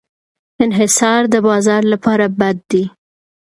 [0.65, 2.83] انحصار د بازار لپاره بد دی.